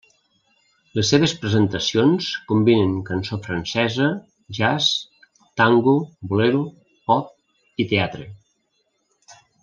Les 0.99 1.09
seves 1.13 1.33
presentacions 1.41 2.29
combinen 2.51 2.95
cançó 3.11 3.37
francesa, 3.49 4.07
Jazz, 4.59 4.87
Tango, 5.61 5.93
Bolero, 6.31 6.63
pop 7.11 7.83
i 7.85 7.91
teatre. 7.93 8.27